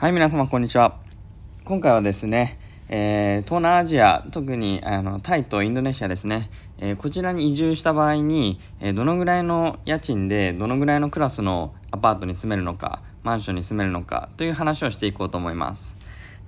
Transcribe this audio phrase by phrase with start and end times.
[0.00, 0.96] はい、皆様こんにちは。
[1.62, 15.94] 今回はですね、えー、東南アジア、特にあのタイとインドネシアですね、えー、こちらに移住した場合に、えー、どのぐらいの家賃で、どのぐらいのクラスのアパートに住めるのか、マンションに住めるのかという話をしていこうと思います。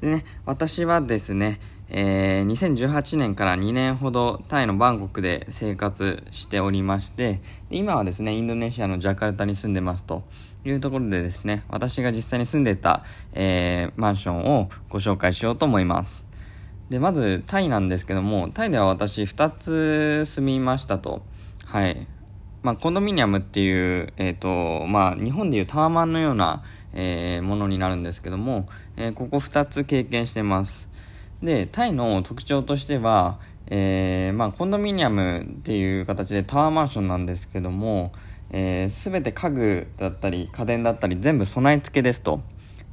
[0.00, 1.60] でね、私はですね、
[1.94, 10.22] えー、2018年から2年ほどタイのバンコクで生活しておりまして今はですねインドネシアのジャカルタに住んでますと
[10.64, 16.24] いうところでですね私が実際に住んでた、えー、マンションをご紹介しようと思います。
[16.90, 21.22] でまずタイなんですけどもタイでは私2つ住みましたと。
[21.64, 22.06] はい。
[22.62, 30.88] まあ、コンドミニアムっていう、えっ、ー、と、まあ、日本でいうタワマンのような、えー、ものになるんですけども、えー、ここ2つ経験してます。
[31.42, 38.12] で、タイの特徴としては、えー、まあ、コンドミニアムっていう形でタワーマンションなんですけども、
[38.52, 42.40] えー、全て家具だったり家電だったり全部備え付けですと。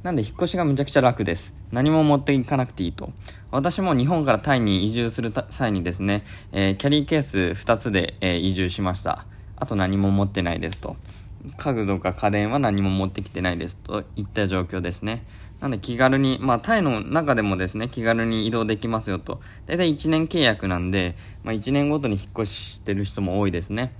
[0.02, 1.54] なんで引っ越しがむちゃくちゃ楽です。
[1.72, 3.12] 何も持っていかなくていいと。
[3.50, 9.26] 私も日本からタイに移住する際にですね、えー、キャリーケース2つで、えー、移住しました。
[9.56, 10.96] あと何も持ってないですと。
[11.58, 15.24] 家具とか家電は何も持ってきてないですといった状況ですね。
[15.60, 19.40] なんで気軽に、まあタイの中でもですね、気軽に移動できますよと。
[19.66, 23.92] だいたい1年契約なんで、まあ1年ごとに引っ越ししてる人も多いですね。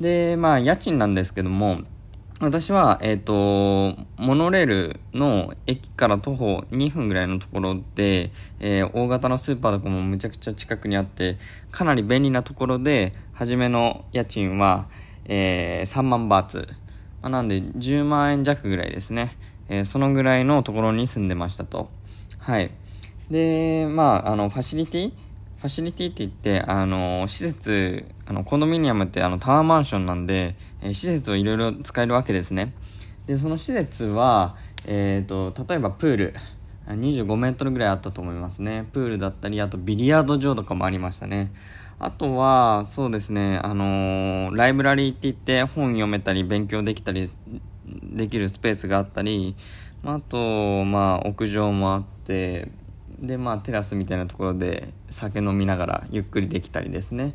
[0.00, 1.82] で、まあ家賃なんですけども、
[2.40, 11.36] 私は、えっ、ー、と、モノレールの駅から徒歩2分ぐらいのところで、えー、大型のスーパーとかもむちゃくちゃ近くにあって、
[11.70, 14.88] かなり便利なところで、初めの家賃は、
[15.26, 16.66] えー、3万バーツ。
[17.20, 19.36] まあ、なんで10万円弱ぐらいですね。
[19.68, 21.90] え、そのぐらいのところに住んでましたと。
[22.38, 22.70] はい。
[23.30, 25.12] で、まあ、あの、ファシリティ
[25.60, 32.72] ファシリティって言って、あの、施設、あの、コンドミニアムってあの、タワーマンションなんで、えー、施設をいろいろ使えるわけですね。
[33.26, 36.34] で、その施設は、えっ、ー、と、例えばプール、
[36.86, 38.86] 25メートルぐらいあったと思いますね。
[38.92, 41.52] プールだったり、あとビリヤード場とかもありましたね。
[41.98, 47.30] あとは、そうですね、あのー、ライブラリーって言って本読めたり勉強できたり
[47.84, 49.54] できるスペースがあったり、
[50.02, 52.68] まあと、まあ、屋上もあって、
[53.20, 57.34] で、まあ、テラスみたいなところで酒飲みながらゆっくりできたりですね。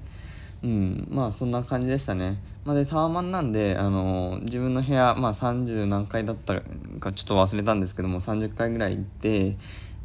[0.63, 2.39] うん、まあ、そんな感じでしたね。
[2.63, 6.59] まあ、で、タワマンなんで、あの自分の部屋、まあ、30何階だった
[6.99, 9.57] かちょっと忘れたんですけども、30階ぐらい行って、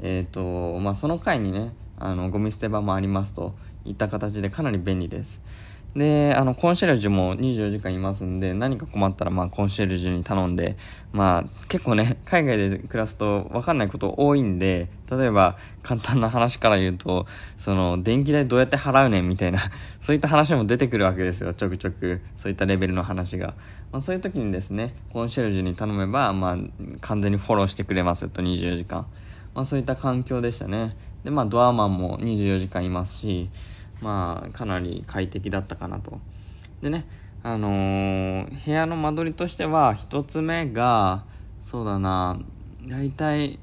[0.03, 3.55] えっ、ー、と、まあ、その階にね、あの、ゴミ捨て場もありますと
[3.85, 5.41] いった形でかなり便利です。
[5.97, 10.77] で、あの、コンシェルジュも24時間いますんで、何か困ったら、まあ、コンシェルジュに頼んで、
[11.13, 17.27] まあ、結構ね、 海外で暮らすと分かんないこと多いんで、例えば、簡単な話から言うと、
[17.59, 19.59] その、電気代どうやって払うねんみたいな、
[20.01, 22.21] そういった話も出てくるわけですよ、ちょくちょく。
[22.37, 23.55] そういったレベルの話が。
[23.91, 26.57] まあ、そういう時にですね、コンシェルジュに頼めば、まあ、
[27.01, 29.07] 完全にフォローしてくれますと、24時間。
[29.57, 30.95] まあ、そういった環境でしたね。
[31.25, 33.51] で、まあ、ドアマンも24時間いますし、
[34.01, 36.21] まあ、かなり快適だったかなと。
[36.83, 37.07] でね、
[37.43, 41.25] あのー、部屋の間取りとしては、一つ目が、
[41.63, 42.39] そうだな、
[42.87, 43.59] だいたい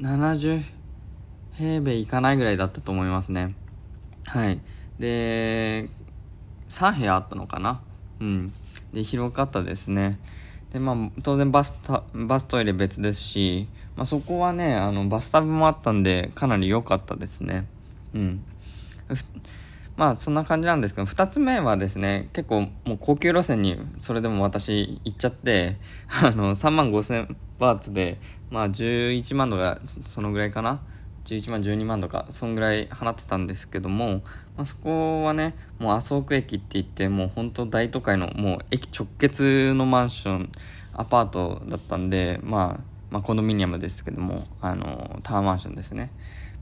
[0.00, 0.62] 70
[1.52, 3.54] 平米いかないぐらいだったと思いますね。
[4.24, 4.60] はい。
[4.98, 5.88] で、
[6.68, 7.82] 3部屋あったのかな
[8.20, 8.52] うん。
[8.92, 10.18] で、広かったですね。
[10.72, 17.66] で、まあ、当然バスタ、バストイレ別ですし、まあ、そこはね、あの、バスタブもあったんで、かなり良かったですね。
[18.14, 18.44] うん。
[19.96, 25.76] まあそんな感じなんですけど、2つ目はですね、結構もう高級路線にそれでも私行っちゃって、
[26.22, 28.18] あの、3万5千バーツで、
[28.50, 30.80] まあ11万とかそのぐらいかな
[31.24, 34.22] ？11万、12万とか、そんぐらい払ってたんですけども、
[34.56, 40.52] まあ、そこはね、もう麻生区駅って言って、もう本当大都会の、もう駅直結のマンション、
[40.94, 46.10] アパートだったんで、まあ、まあコンドミニアムですけども、あの、タワーマンションですね。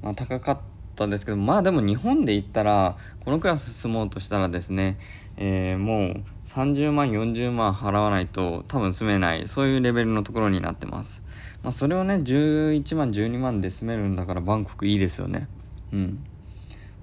[0.03, 4.99] まあ高かったったんですけどまあでも日本で言ったらこのクラス住もうとしたらですね、
[5.37, 11.23] えー、もう30万40万払わないと多分住めないそういうレベルのところになってます、
[11.63, 15.47] まあ、それをね11万12万で住めるんだからバンコクいいですよね。
[15.93, 16.25] うん、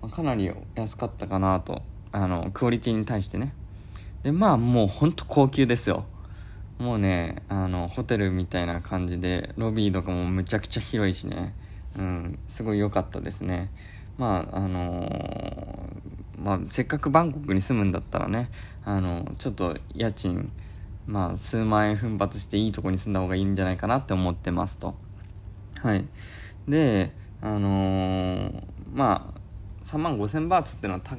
[0.02, 1.82] まあ、かなり安かったかなと
[2.12, 3.54] あのクオリティに対してね。
[4.24, 6.06] でまあもうほんと高級ですよ。
[6.80, 11.54] もうねあのホテルみたいな感じでロビーとかもむちゃくちゃ広いしね。
[11.98, 13.72] うん、すごい良かったですね。
[14.18, 18.50] まあ、あのー、まあ、せっかくバンコクに住むんだったらね、
[18.84, 20.52] あのちょっと家賃、
[21.08, 24.96] まあ、数万円奮発していいとこに住んだ方がいいんじゃないかなって思ってますと。
[25.82, 26.06] はい。
[26.68, 28.64] で、あのー、
[28.94, 29.40] まあ、
[29.86, 31.18] 3万5千バーツっていうのは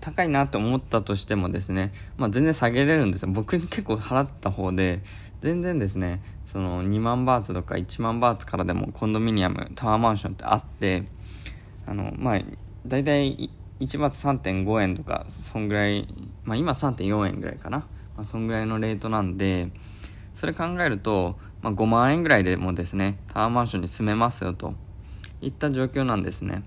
[0.00, 3.28] 高いなって思ったとしてもですね、まあ、全然下げれるんですよ。
[3.30, 5.02] 僕結構払った方で、
[5.40, 11.04] 全然ですねその2万バーツとか1万バーツからでもコンドミニアムタワーマンションってあって
[11.88, 12.40] あのまあ
[12.86, 13.50] 大体
[13.80, 16.06] 1バーツ3.5円とかそんぐらい
[16.44, 17.78] まあ今3.4円ぐらいかな、
[18.16, 19.70] まあ、そんぐらいのレートなんで
[20.34, 24.74] それ考えると、まあ、5万円ぐらいでもですねタワーマンションに住めますよと
[25.40, 26.62] いった状況なんですね。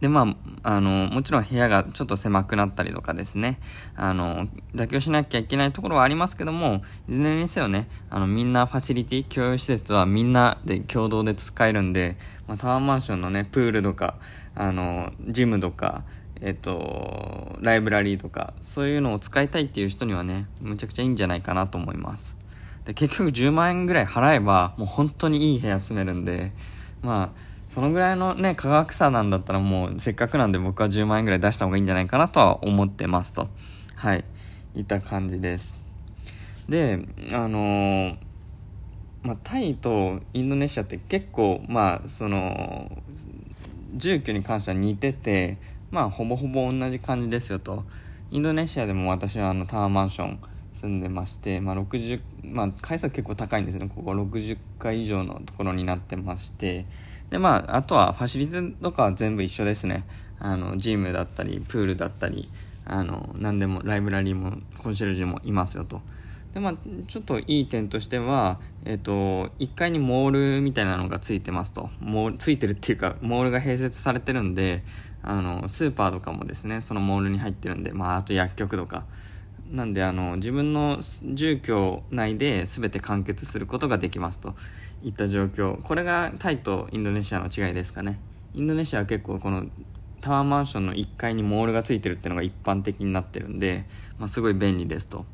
[0.00, 3.58] で、まあ、あの、もちろん部屋がちょっと狭くなったりとかですね、
[3.94, 12.16] あの、妥協しなきゃいけないところはありますけども、いずれにせよね、あの、みんなファシリティ、共有施設はみんなで共同で使えるんで、
[12.46, 14.16] まあ、タワーマンションのね、プールとか、
[14.54, 16.04] あの、ジムとか、
[16.42, 22.36] えっと、ライブラリーとか、そういうのを使いたいっていう人にはね、むちゃくちゃいいんじゃないかなと思います。
[22.84, 26.52] で、結局10万円ぐらい払えば、もう本当にいい部屋住めるんで、
[27.02, 27.45] まあ、
[27.76, 33.50] そのぐらいのね、価格差なんだったらもうせっかくなんで僕は10万円ぐらい出した方がいいんじゃないかなとは思ってますと。
[33.96, 34.24] はい。
[34.74, 35.76] いった感じです。
[36.70, 38.16] で、あのー、
[39.24, 42.90] まあ、タイとインドネシアって結構、まあ、その、
[43.94, 45.58] 住居に関しては似てて、
[45.90, 47.84] まあ、ほぼほぼ同じ感じですよと。
[48.30, 50.40] インドネシアでも私はあのタワーマンション
[50.80, 53.90] 住んでまして、まあ、60、まあ、階数結構高いんですよね。
[53.94, 56.86] ここ60階以上のところになってまして、
[57.30, 60.04] で、まあ、あとはファシリティとかは全部一緒ですね。
[60.38, 62.48] あの、ジムだったり、プールだったり、
[62.84, 66.02] あの、何でも、ライブラリーも、コンシェルジュもいますよと。
[66.54, 66.74] で、まあ、
[67.08, 71.90] ちょっといい点としては、えっ、と、1階にモールみたいなのがついてますと。
[72.00, 74.84] モール、ついてるっていうか、モールが併設されてるんで、
[75.22, 79.04] あの、スーパーとかもですね、そのモールに入ってるんで、まあ、あと薬局とか。
[79.70, 81.00] なんで、あの、自分の
[81.34, 84.54] 住居内で全て完結することができますと。
[85.02, 85.80] いった状況。
[85.82, 88.18] これがタイとインドネシアの違いですかね。
[88.54, 89.66] インドネシアは結構この
[90.20, 93.84] タワーマンションの1階にモールがついてるっていうのが一般的になってるんで、
[94.18, 95.24] まあ、すごい便利ですと。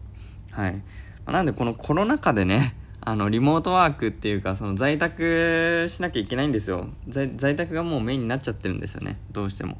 [0.51, 0.83] はい、
[1.27, 6.89] なんでこのコロナ禍でね あのリモートワークっていうかその在宅しなきゃいけないんですよ。
[7.09, 9.19] 在在宅がもうメインになっちゃってるんですよね。
[9.33, 9.79] どうしても。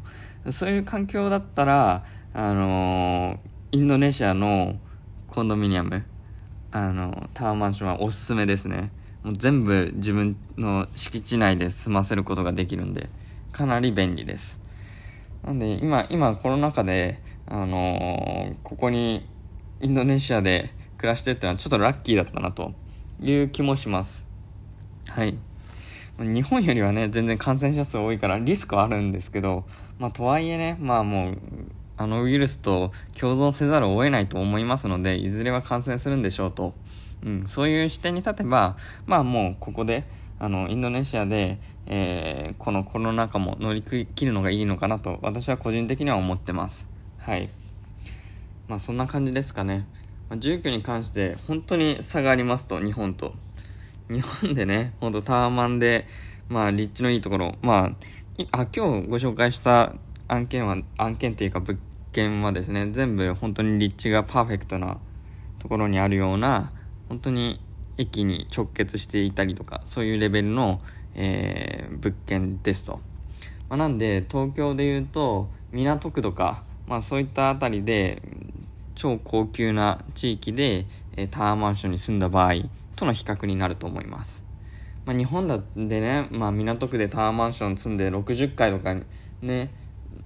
[0.51, 2.05] そういう環境だったら
[2.35, 3.39] あの、
[3.71, 4.77] インドネシアの
[5.29, 6.05] コンドミニアム
[6.73, 8.91] あのタワーマンションはおすすめですね。
[9.23, 13.09] もう全部自分の敷地内で済ませることができるんで、
[13.53, 14.59] かなり便利です。
[15.45, 19.27] なんで、今、今コロナ禍で、あのー、ここに
[19.81, 22.73] インドネシアで暮らしてっていうのはちょっとラッキーだったなと
[23.21, 24.27] いう気もします。
[25.09, 25.37] はい。
[26.19, 29.65] 日本よりはね、全然感染者数多いからリスクはあるんですけど、
[29.99, 31.39] まあとはいえね、まあもう、
[31.97, 36.75] あのウイルスと共存せざるを得ないと思いますので、いずれは感染するんでしょうと。
[37.25, 38.77] うん、そういう視点に立てば、
[39.07, 40.05] まあもうここで、
[40.39, 46.89] あの、インドネシアで、えー、このコロナ禍も乗り切るのがいいのかなと、私は個人的には思ってます。
[47.19, 47.49] はい。
[48.69, 49.87] まあそんな感じですかね。
[50.29, 53.35] まあ、住居に関して本当に差がありますと、日本と。
[54.11, 56.07] 日本でね、ほんとタワマンで、
[56.49, 57.95] まあ立地のいいところ、ま
[58.51, 59.95] あ、あ、今日ご紹介した
[60.29, 61.79] 案件は、案件っていうか物
[62.13, 64.99] 件はですね、全部本当に立地がパーフェクトな
[65.59, 66.73] ところにあるような、
[67.09, 67.61] 本当に
[67.99, 70.81] 駅に直結していたりとかそういうレベルの、
[71.15, 73.01] えー、物件ですと、
[73.69, 78.23] まあ、なんで東京でいうと港区とか、まあ、そういった辺りで
[78.95, 82.55] 超高級な地域で、えー、タワーマンションに住んだ場合
[82.97, 84.43] との比較になると思います、
[85.05, 88.95] まあ、日本だでね、まあ、港区でタワーマンション住んで60階とか
[89.41, 89.71] ね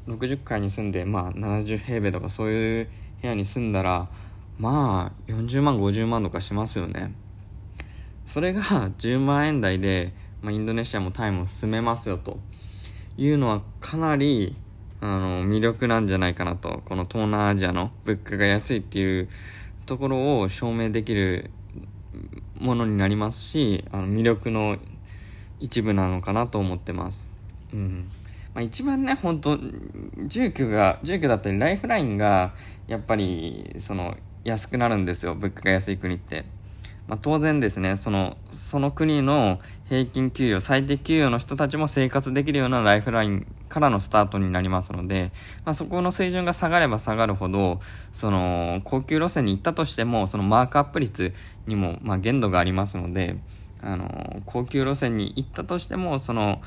[0.06, 2.88] 60階に住んで、まあ、70平米とかそういう
[3.20, 4.08] 部屋に住んだら
[4.58, 7.12] まあ40万50万とかしますよね。
[8.24, 8.62] それが
[8.98, 12.38] 10万円台で、まあ、インドネシアもタイも進めますよと。
[13.18, 14.54] いうのはかなり
[15.00, 16.82] あの魅力なんじゃないかなと。
[16.84, 19.28] この東南アジアの物価が安いっていう
[19.86, 21.50] ところを証明できる
[22.58, 24.78] ものになりますしあの魅力の
[25.60, 27.26] 一部なのかなと思ってます。
[27.72, 28.08] うん。
[28.54, 29.58] まあ、一番ね、本当
[30.26, 32.54] 住居が、住居だったりライフラインが、
[32.86, 36.44] やっぱり、その、安くなるんですよ物価が安い国って、
[37.08, 45.32] まあ、当然ですねそのその国の平均給与最低給与の人たちも生活できるようなライフラインからのスタートになりますので、
[45.64, 47.80] まあ、そこの水準が下がれば下がるほど
[48.12, 51.34] その高級路線に行ったとしてもそのマークアップ率
[51.66, 53.36] にもまあ限度がありますので
[53.82, 56.62] あの高級路線に行ったとしてもその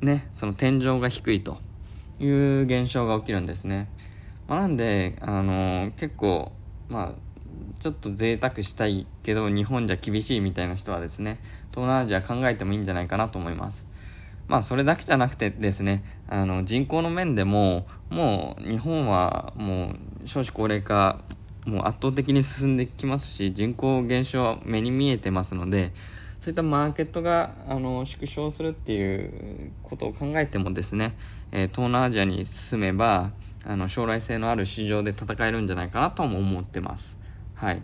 [0.00, 1.58] ねその天井が低いと
[2.20, 3.88] いう現象が起きるんですね、
[4.46, 6.52] まあ、なんであの結構
[6.90, 7.30] まあ
[7.78, 11.38] ちょっと贅沢したいけど日本じゃ厳しいみたいな人はですね
[11.70, 13.86] 東南アジア考えてもいいんじゃないかなと思います。
[14.48, 19.94] まあそれだけじゃなくてですねあの人口の面でももう日本はも
[20.24, 21.20] う少子高齢化
[21.66, 25.92] もう圧倒的に進んできますし人口減少は目に見えてますので
[26.40, 31.14] そういったマーケットがあの縮小するっていうことを考えてもですね、
[31.52, 33.30] えー、東南アジアに進めば
[33.64, 37.18] あの将来性のある市場で戦えるんじゃないかなとも思ってます。
[37.54, 37.82] はい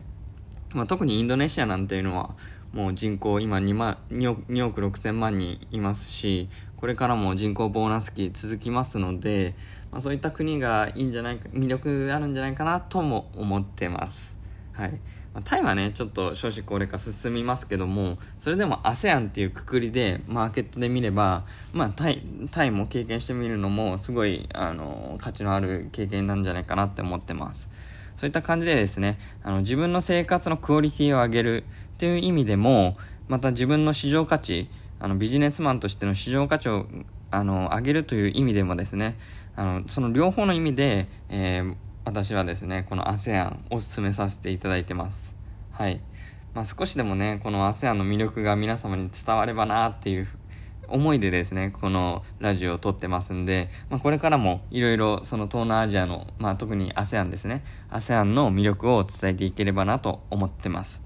[0.75, 2.35] まあ、特にインドネシアなんていうのは
[2.73, 9.55] もう人口今 2, 万 2, 億2億6000万人いますしこれからも人口ボーナス期続きますので、
[9.91, 14.37] まあ、そういった国がいいんじゃないか魅力あるんじゃないかなとも思ってます。
[14.73, 15.01] はい
[15.37, 27.69] まあ、タイはねちょっと少子高齢化進みますけどもそれでも ASEAN っていうくくりでマーケットで見れば、まあ、タイタイも経験してみるのもすごいあの価値のある経験なんじゃないかなって思ってます。
[28.17, 31.65] そういった感じでですねあの自分の生活のクオリティを上げる
[31.97, 32.97] っていう意味でも
[33.29, 36.87] また自分の市場価値あのビジネスマンとしての市場価値を
[37.31, 39.19] あの上げるという意味でもですね
[39.55, 41.75] あのその両方の意味で、えー
[42.07, 45.35] 私はですね、この ASEAN おすすめさせていただいてます。
[45.73, 46.01] はい。
[46.55, 50.29] まあ、少しでもね、この ASEAN の魅力が皆様に伝わればなっていう
[50.87, 61.03] 思いでですね、このラジオを撮ってますんで、まあ、これからもいろいろその東南アジアの、まあ、特に ASEAN ですね、ASEAN の魅力を伝えていければなと思ってます。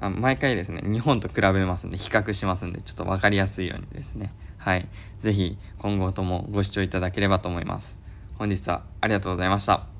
[0.00, 4.88] あ毎回ですね、日本と比べますんで、比較しますんで、ちょっと分かりやすいようにですね、はい。
[5.20, 7.98] ぜひ、今後ともご視聴いただければと思います。
[8.38, 9.91] 本日はありがとうございました。